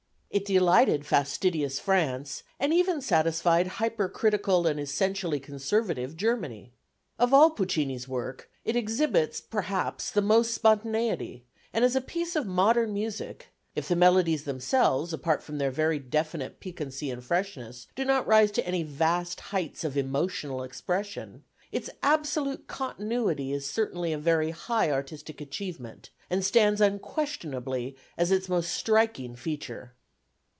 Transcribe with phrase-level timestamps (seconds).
[0.33, 6.71] It delighted fastidious France and even satisfied hypercritical and essentially conservative Germany.
[7.19, 11.43] Of all Puccini's work, it exhibits perhaps the most spontaneity,
[11.73, 15.99] and as a piece of modern music if the melodies themselves, apart from their very
[15.99, 21.43] definite piquancy and freshness, do not rise to any vast heights of emotional expression
[21.73, 28.47] its absolute continuity is certainly a very high artistic achievement and stands unquestionably as its
[28.47, 29.93] most striking feature.